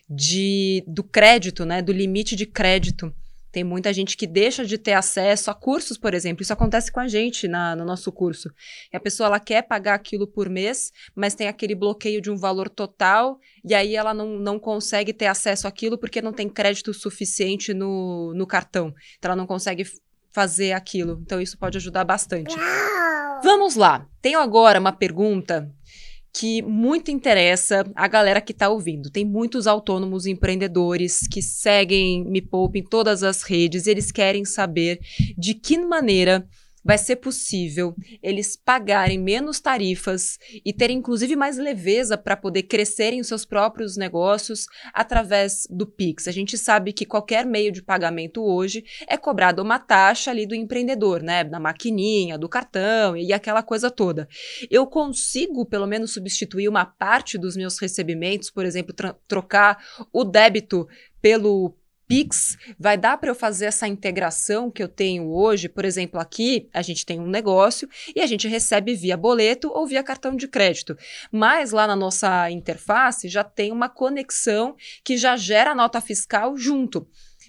[0.10, 3.14] de do crédito, né, do limite de crédito
[3.56, 6.44] tem muita gente que deixa de ter acesso a cursos, por exemplo.
[6.44, 8.50] Isso acontece com a gente na, no nosso curso.
[8.92, 12.36] E a pessoa ela quer pagar aquilo por mês, mas tem aquele bloqueio de um
[12.36, 16.94] valor total, e aí ela não, não consegue ter acesso àquilo porque não tem crédito
[16.94, 18.94] suficiente no, no cartão.
[19.18, 19.86] Então ela não consegue
[20.36, 21.18] fazer aquilo.
[21.22, 22.54] Então isso pode ajudar bastante.
[23.42, 24.06] Vamos lá.
[24.22, 25.72] Tenho agora uma pergunta
[26.34, 29.10] que muito interessa a galera que está ouvindo.
[29.10, 34.44] Tem muitos autônomos empreendedores que seguem Me Poupe em todas as redes e eles querem
[34.44, 35.00] saber
[35.38, 36.46] de que maneira
[36.86, 43.20] vai ser possível eles pagarem menos tarifas e terem inclusive mais leveza para poder crescerem
[43.20, 46.28] os seus próprios negócios através do Pix.
[46.28, 50.54] A gente sabe que qualquer meio de pagamento hoje é cobrado uma taxa ali do
[50.54, 54.28] empreendedor, né, na maquininha, do cartão e aquela coisa toda.
[54.70, 58.94] Eu consigo pelo menos substituir uma parte dos meus recebimentos, por exemplo,
[59.28, 60.88] trocar o débito
[61.20, 61.76] pelo
[62.08, 65.68] Pix, vai dar para eu fazer essa integração que eu tenho hoje?
[65.68, 69.88] Por exemplo, aqui a gente tem um negócio e a gente recebe via boleto ou
[69.88, 70.98] via cartão de crédito.
[71.32, 76.56] Mas lá na nossa interface já tem uma conexão que já gera a nota fiscal
[76.56, 77.08] junto.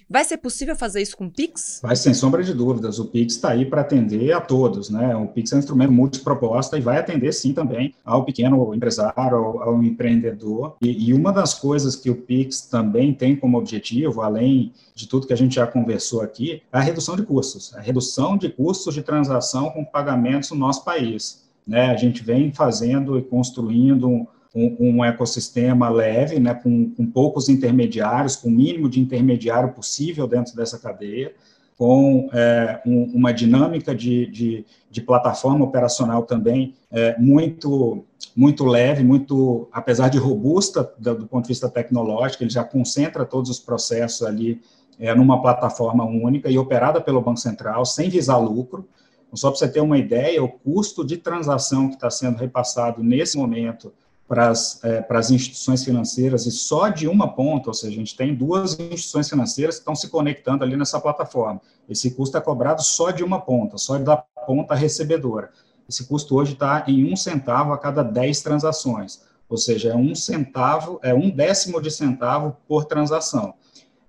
[0.09, 1.81] Vai ser possível fazer isso com o Pix?
[1.83, 2.97] Vai, sem sombra de dúvidas.
[2.97, 5.13] O Pix está aí para atender a todos, né?
[5.17, 9.61] O Pix é um instrumento multiproposta e vai atender, sim, também ao pequeno empresário, ao,
[9.61, 10.77] ao empreendedor.
[10.81, 15.27] E, e, uma das coisas que o Pix também tem como objetivo, além de tudo
[15.27, 17.75] que a gente já conversou aqui, é a redução de custos.
[17.75, 21.45] A redução de custos de transação com pagamentos no nosso país.
[21.67, 21.87] Né?
[21.89, 24.25] A gente vem fazendo e construindo
[24.57, 30.27] um, um ecossistema leve, né, com, com poucos intermediários, com o mínimo de intermediário possível
[30.27, 31.31] dentro dessa cadeia,
[31.77, 38.03] com é, um, uma dinâmica de, de, de, plataforma operacional também é, muito
[38.35, 43.25] muito leve, muito, apesar de robusta do, do, ponto de vista tecnológico, ele já concentra
[43.25, 44.61] todos os processos ali
[44.99, 48.87] é, numa plataforma única e operada pelo Banco Central, sem visar lucro.
[49.25, 53.03] Então, só para você ter uma ideia, o custo de transação que está sendo repassado
[53.03, 53.91] nesse momento
[54.27, 58.35] para as, é, instituições financeiras e só de uma ponta, ou seja, a gente tem
[58.35, 61.61] duas instituições financeiras que estão se conectando ali nessa plataforma.
[61.89, 65.51] Esse custo é cobrado só de uma ponta, só da ponta recebedora.
[65.87, 70.13] Esse custo hoje está em um centavo a cada 10 transações, ou seja, é um
[70.13, 73.53] centavo, é um décimo de centavo por transação.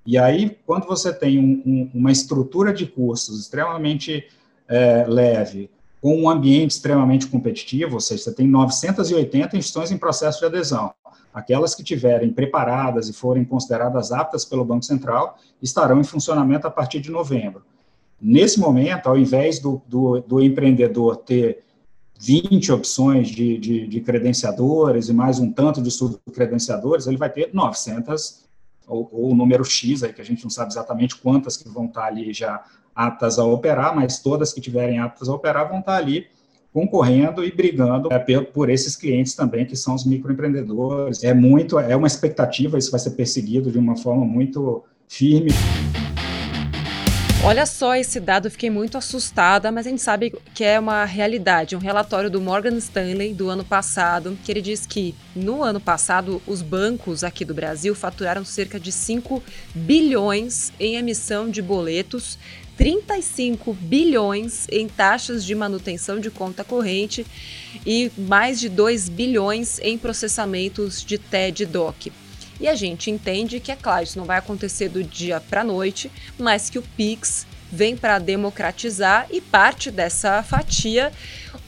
[0.04, 4.26] E aí, quando você tem um, um, uma estrutura de custos extremamente
[4.66, 10.40] é, leve, com um ambiente extremamente competitivo, ou seja, você tem 980 instituições em processo
[10.40, 10.92] de adesão.
[11.34, 16.70] Aquelas que tiverem preparadas e forem consideradas aptas pelo Banco Central estarão em funcionamento a
[16.70, 17.62] partir de novembro.
[18.20, 21.64] Nesse momento, ao invés do, do, do empreendedor ter
[22.20, 27.50] 20 opções de, de, de, credenciadores e mais um tanto de subcredenciadores, ele vai ter
[27.52, 28.47] 900,
[28.88, 32.06] ou, o número X, aí, que a gente não sabe exatamente quantas que vão estar
[32.06, 36.26] ali já aptas a operar, mas todas que tiverem aptas a operar vão estar ali
[36.72, 41.22] concorrendo e brigando é, por esses clientes também, que são os microempreendedores.
[41.24, 45.50] É muito, é uma expectativa, isso vai ser perseguido de uma forma muito firme.
[47.44, 51.76] Olha só esse dado, fiquei muito assustada, mas a gente sabe que é uma realidade.
[51.76, 56.42] Um relatório do Morgan Stanley do ano passado, que ele diz que no ano passado
[56.46, 59.40] os bancos aqui do Brasil faturaram cerca de 5
[59.72, 62.38] bilhões em emissão de boletos
[62.76, 67.26] 35 bilhões em taxas de manutenção de conta corrente
[67.84, 72.12] e mais de 2 bilhões em processamentos de TED DOC.
[72.60, 75.64] E a gente entende que, é claro, isso não vai acontecer do dia para a
[75.64, 81.12] noite, mas que o Pix vem para democratizar e parte dessa fatia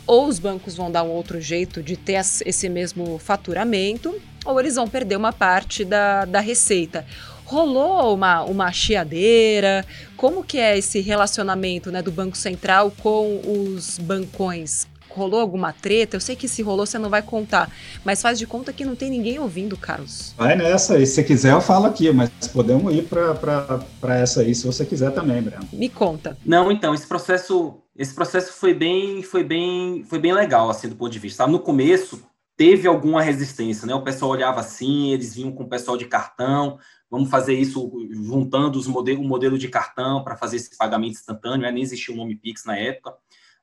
[0.06, 4.74] ou os bancos vão dar um outro jeito de ter esse mesmo faturamento, ou eles
[4.74, 7.06] vão perder uma parte da, da receita.
[7.44, 9.86] Rolou uma, uma chiadeira?
[10.16, 14.88] Como que é esse relacionamento né, do Banco Central com os bancões?
[15.10, 16.16] Rolou alguma treta?
[16.16, 17.70] Eu sei que se rolou você não vai contar,
[18.04, 20.34] mas faz de conta que não tem ninguém ouvindo, Carlos.
[20.36, 24.66] Vai nessa, e se quiser eu falo aqui, mas podemos ir para essa aí, se
[24.66, 25.68] você quiser também, Breno.
[25.72, 26.36] Me conta.
[26.44, 30.96] Não, então, esse processo, esse processo foi bem, foi bem, foi bem legal, assim, do
[30.96, 31.46] ponto de vista.
[31.46, 32.22] No começo,
[32.60, 33.94] teve alguma resistência, né?
[33.94, 36.78] O pessoal olhava assim, eles vinham com o pessoal de cartão,
[37.10, 41.62] vamos fazer isso juntando os modelo, o modelo de cartão para fazer esse pagamento instantâneo,
[41.62, 41.72] né?
[41.72, 43.14] nem existia o nome Pix na época.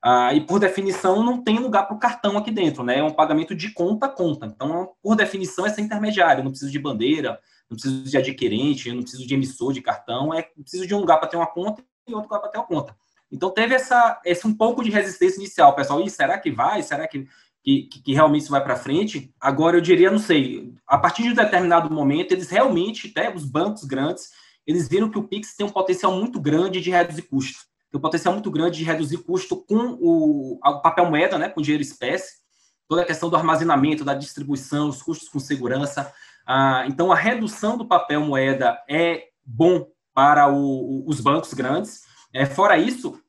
[0.02, 2.98] Ah, e por definição não tem lugar para o cartão aqui dentro, né?
[2.98, 4.46] É um pagamento de conta a conta.
[4.46, 6.40] Então, por definição, é ser intermediário.
[6.40, 10.32] Eu não preciso de bandeira, não preciso de adquirente, não preciso de emissor de cartão.
[10.32, 12.66] É preciso de um lugar para ter uma conta e outro lugar para ter uma
[12.66, 12.96] conta.
[13.30, 16.00] Então teve essa, esse um pouco de resistência inicial, pessoal.
[16.00, 16.82] E será que vai?
[16.82, 17.26] Será que
[17.60, 19.30] que, que, realmente isso vai para frente.
[19.38, 23.44] Agora, eu diria, não sei, a partir de um determinado momento, eles realmente, até os
[23.44, 24.30] bancos grandes,
[24.66, 28.02] eles viram que o Pix tem um potencial muito grande de reduzir custo tem um
[28.02, 32.38] potencial muito grande de reduzir custo com o, o papel moeda, né, com dinheiro espécie,
[32.86, 36.12] toda a questão do armazenamento, da distribuição, os custos com segurança.
[36.46, 42.02] Ah, então, a redução do papel moeda é bom para o, os bancos grandes.
[42.32, 43.20] É, fora isso,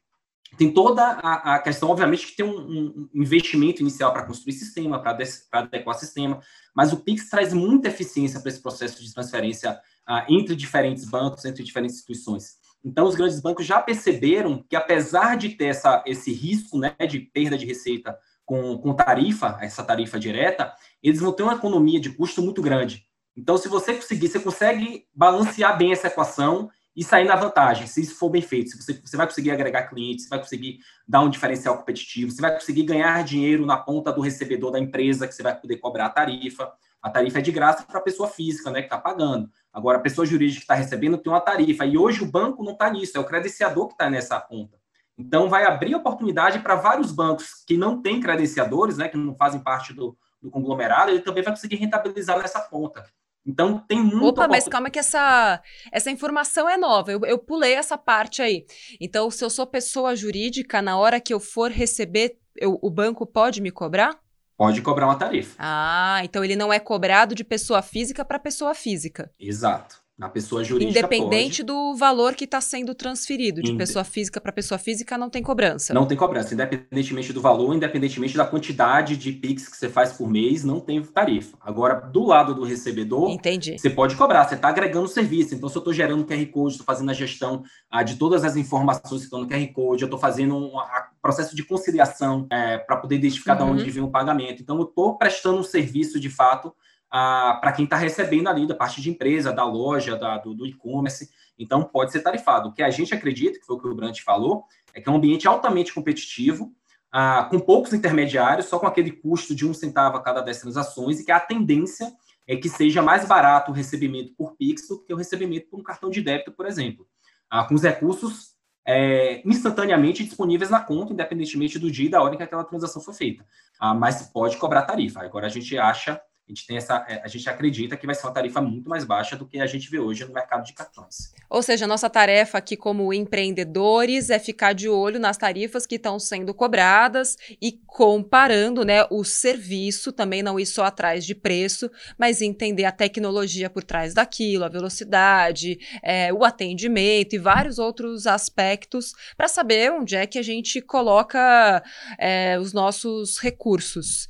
[0.58, 5.02] tem toda a, a, questão, obviamente, que tem um, um investimento inicial para construir sistema,
[5.02, 5.17] para
[5.52, 6.41] adequar sistema,
[6.76, 11.45] mas o Pix traz muita eficiência para esse processo de transferência ah, entre diferentes bancos,
[11.45, 12.58] entre diferentes instituições.
[12.84, 17.20] Então, os grandes bancos já perceberam que, apesar de ter essa, esse risco né, de
[17.20, 22.12] perda de receita com, com tarifa, essa tarifa direta, eles vão ter uma economia de
[22.12, 23.06] custo muito grande.
[23.36, 28.02] Então, se você conseguir, você consegue balancear bem essa equação e sair na vantagem, se
[28.02, 28.72] isso for bem feito.
[28.72, 32.42] Se você, você vai conseguir agregar clientes, você vai conseguir dar um diferencial competitivo, você
[32.42, 36.08] vai conseguir ganhar dinheiro na ponta do recebedor da empresa, que você vai poder cobrar
[36.08, 36.70] a tarifa.
[37.02, 39.50] A tarifa é de graça para a pessoa física, né, que está pagando.
[39.71, 41.86] Agora, a pessoa jurídica que está recebendo tem uma tarifa.
[41.86, 44.77] E hoje o banco não está nisso, é o credenciador que está nessa ponta.
[45.17, 49.60] Então, vai abrir oportunidade para vários bancos que não têm credenciadores, né, que não fazem
[49.62, 53.05] parte do, do conglomerado, ele também vai conseguir rentabilizar nessa ponta.
[53.45, 54.27] Então, tem muito.
[54.27, 57.12] Opa, mas calma que essa, essa informação é nova.
[57.12, 58.65] Eu, eu pulei essa parte aí.
[58.99, 63.25] Então, se eu sou pessoa jurídica, na hora que eu for receber, eu, o banco
[63.25, 64.19] pode me cobrar?
[64.60, 65.56] Pode cobrar uma tarifa.
[65.58, 69.32] Ah, então ele não é cobrado de pessoa física para pessoa física.
[69.39, 70.04] Exato.
[70.19, 70.99] Na pessoa jurídica.
[70.99, 71.63] Independente pode.
[71.63, 73.77] do valor que está sendo transferido, de Inde...
[73.77, 75.93] pessoa física para pessoa física, não tem cobrança.
[75.93, 80.29] Não tem cobrança, independentemente do valor, independentemente da quantidade de PIX que você faz por
[80.29, 81.58] mês, não tem tarifa.
[81.62, 83.77] Agora, do lado do recebedor, Entendi.
[83.79, 85.55] você pode cobrar, você está agregando serviço.
[85.55, 88.58] Então, se eu estou gerando QR Code, estou fazendo a gestão ah, de todas as
[88.58, 92.77] informações que estão no QR Code, eu estou fazendo um a, processo de conciliação é,
[92.77, 93.75] para poder identificar uhum.
[93.75, 94.62] de onde vem o pagamento.
[94.62, 96.73] Então, eu estou prestando um serviço de fato
[97.10, 101.30] para quem está recebendo ali da parte de empresa, da loja, da, do, do e-commerce.
[101.58, 102.69] Então, pode ser tarifado.
[102.69, 105.12] O que a gente acredita, que foi o que o Brant falou, é que é
[105.12, 106.72] um ambiente altamente competitivo,
[107.12, 111.19] ah, com poucos intermediários, só com aquele custo de um centavo a cada 10 transações,
[111.19, 112.12] e que a tendência
[112.48, 115.84] é que seja mais barato o recebimento por Pix do que o recebimento por um
[115.84, 117.08] cartão de débito, por exemplo.
[117.50, 118.56] Ah, com os recursos
[118.88, 123.02] é, instantaneamente disponíveis na conta, independentemente do dia e da hora em que aquela transação
[123.02, 123.45] foi feita.
[123.80, 125.22] Ah, mas pode cobrar tarifa.
[125.22, 128.25] Agora a gente acha a gente tem essa, é, a gente acredita que vai ser
[128.25, 131.31] uma tarifa muito mais baixa do que a gente vê hoje no mercado de cartões.
[131.47, 136.17] Ou seja, nossa tarefa aqui como empreendedores é ficar de olho nas tarifas que estão
[136.17, 142.41] sendo cobradas e comparando, né, o serviço, também não ir só atrás de preço, mas
[142.41, 149.13] entender a tecnologia por trás daquilo, a velocidade, é, o atendimento e vários outros aspectos
[149.38, 151.83] para saber onde é que a gente coloca
[152.17, 154.27] é, os nossos recursos.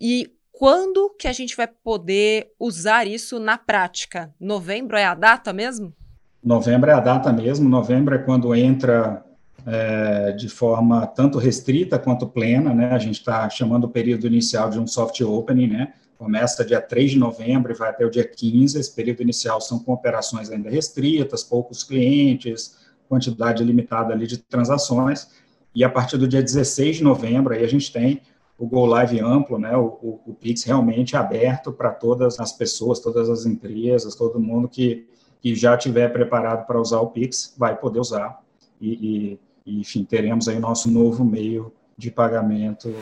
[0.00, 0.30] E
[0.62, 4.32] quando que a gente vai poder usar isso na prática?
[4.38, 5.92] Novembro é a data mesmo?
[6.40, 7.68] Novembro é a data mesmo.
[7.68, 9.24] Novembro é quando entra
[9.66, 12.92] é, de forma tanto restrita quanto plena, né?
[12.92, 15.94] A gente está chamando o período inicial de um soft opening, né?
[16.16, 18.78] Começa dia 3 de novembro e vai até o dia 15.
[18.78, 22.76] Esse período inicial são com operações ainda restritas, poucos clientes,
[23.08, 25.26] quantidade limitada ali de transações.
[25.74, 28.22] E a partir do dia 16 de novembro, aí a gente tem
[28.58, 33.00] o Go Live amplo, né, o, o, o Pix realmente aberto para todas as pessoas,
[33.00, 35.08] todas as empresas, todo mundo que,
[35.40, 38.40] que já tiver preparado para usar o Pix vai poder usar.
[38.80, 42.92] E, e, enfim, teremos aí nosso novo meio de pagamento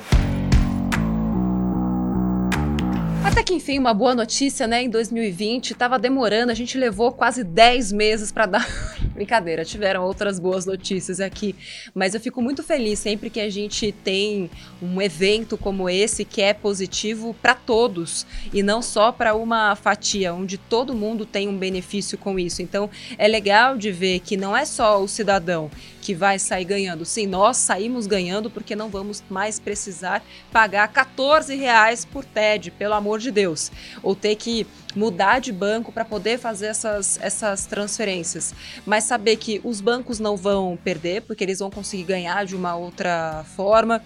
[3.40, 4.82] Até que enfim, uma boa notícia, né?
[4.82, 8.68] Em 2020, estava demorando, a gente levou quase 10 meses para dar.
[9.14, 11.56] Brincadeira, tiveram outras boas notícias aqui,
[11.94, 14.50] mas eu fico muito feliz sempre que a gente tem
[14.82, 20.34] um evento como esse que é positivo para todos e não só para uma fatia,
[20.34, 22.60] onde todo mundo tem um benefício com isso.
[22.60, 25.70] Então, é legal de ver que não é só o cidadão
[26.10, 27.04] que vai sair ganhando.
[27.04, 32.94] Sim, nós saímos ganhando porque não vamos mais precisar pagar 14 reais por TED, pelo
[32.94, 33.70] amor de Deus.
[34.02, 38.52] Ou ter que mudar de banco para poder fazer essas, essas transferências.
[38.84, 42.74] Mas saber que os bancos não vão perder, porque eles vão conseguir ganhar de uma
[42.74, 44.02] outra forma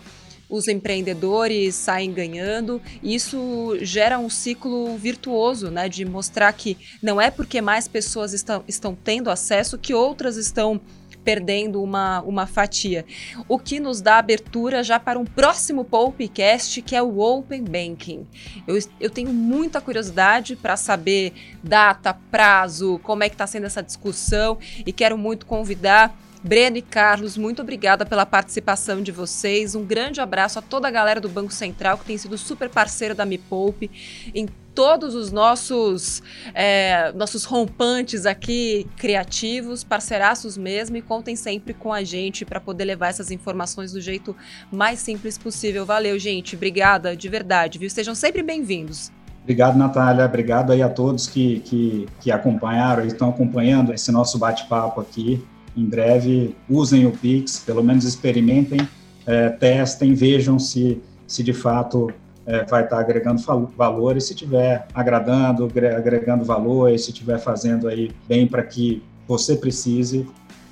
[0.49, 2.81] os empreendedores saem ganhando.
[3.03, 5.89] Isso gera um ciclo virtuoso, né?
[5.89, 10.81] De mostrar que não é porque mais pessoas estão, estão tendo acesso que outras estão
[11.25, 13.05] perdendo uma, uma fatia.
[13.49, 18.27] O que nos dá abertura já para um próximo Popcast, que é o Open Banking.
[18.67, 23.83] Eu, eu tenho muita curiosidade para saber data, prazo, como é que está sendo essa
[23.83, 26.15] discussão e quero muito convidar
[26.45, 29.75] Breno e Carlos, muito obrigada pela participação de vocês.
[29.75, 33.15] Um grande abraço a toda a galera do Banco Central que tem sido super parceiro
[33.15, 33.91] da Me Poupe
[34.35, 36.23] em todos os nossos
[36.53, 42.85] é, nossos rompantes aqui criativos, parceiraços mesmo, e contem sempre com a gente para poder
[42.85, 44.37] levar essas informações do jeito
[44.71, 45.87] mais simples possível.
[45.87, 46.57] Valeu, gente.
[46.57, 47.89] Obrigada, de verdade, viu?
[47.89, 49.11] Sejam sempre bem-vindos.
[49.45, 50.27] Obrigado, Natália.
[50.27, 55.43] Obrigado aí a todos que, que, que acompanharam e estão acompanhando esse nosso bate-papo aqui.
[55.77, 58.79] Em breve, usem o Pix, pelo menos experimentem,
[59.27, 62.13] é, testem, vejam se, se de fato
[62.47, 63.41] é, vai estar agregando
[63.77, 69.03] valor e se estiver agradando, agregando valor e se estiver fazendo aí bem para que
[69.27, 70.27] você precise,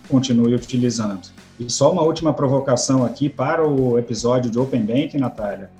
[0.08, 1.30] continue utilizando.
[1.58, 5.70] E só uma última provocação aqui para o episódio de Open Banking, Natália.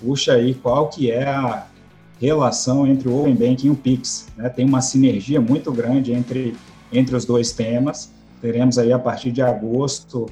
[0.00, 1.66] Puxa aí qual que é a
[2.20, 4.28] relação entre o Open Banking e o Pix.
[4.36, 4.48] Né?
[4.48, 6.56] Tem uma sinergia muito grande entre,
[6.92, 8.11] entre os dois temas.
[8.42, 10.26] Teremos aí a partir de agosto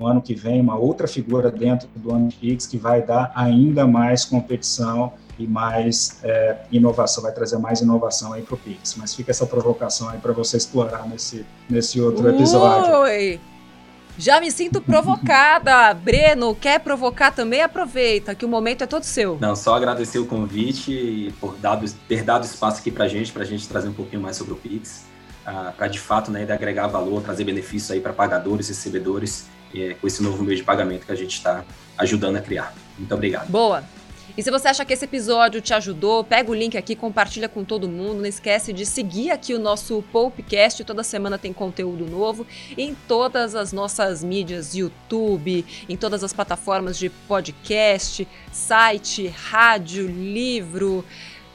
[0.00, 4.24] no ano que vem uma outra figura dentro do Anipix que vai dar ainda mais
[4.24, 8.94] competição e mais é, inovação, vai trazer mais inovação aí para o Pix.
[8.96, 12.94] Mas fica essa provocação aí para você explorar nesse, nesse outro episódio.
[13.00, 13.38] Oi!
[14.16, 15.92] Já me sinto provocada.
[16.02, 17.60] Breno, quer provocar também?
[17.60, 19.36] Aproveita, que o momento é todo seu.
[19.40, 23.42] Não, só agradecer o convite e por dado, ter dado espaço aqui para gente, para
[23.42, 25.12] a gente trazer um pouquinho mais sobre o Pix
[25.44, 30.22] para de fato né, agregar valor, trazer benefícios aí para pagadores recebedores é, com esse
[30.22, 31.64] novo meio de pagamento que a gente está
[31.98, 32.72] ajudando a criar.
[32.98, 33.48] Muito obrigado.
[33.48, 33.84] Boa.
[34.36, 37.62] E se você acha que esse episódio te ajudou, pega o link aqui, compartilha com
[37.62, 38.18] todo mundo.
[38.18, 40.82] Não esquece de seguir aqui o nosso Popcast.
[40.82, 42.44] Toda semana tem conteúdo novo
[42.76, 51.04] em todas as nossas mídias, YouTube, em todas as plataformas de podcast, site, rádio, livro.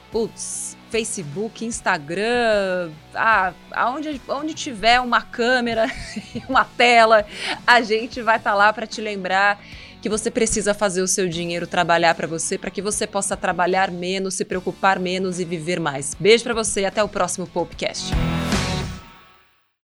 [0.09, 5.87] Putz, Facebook, Instagram, ah, aonde, onde tiver uma câmera,
[6.49, 7.25] uma tela,
[7.65, 9.59] a gente vai estar tá lá para te lembrar
[10.01, 13.91] que você precisa fazer o seu dinheiro trabalhar para você, para que você possa trabalhar
[13.91, 16.15] menos, se preocupar menos e viver mais.
[16.17, 18.11] Beijo para você e até o próximo podcast.